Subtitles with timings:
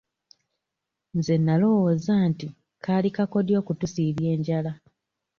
[1.17, 2.47] Nze nnalowooza nti
[2.83, 4.71] kaali kakodyo okutusiibya enjala.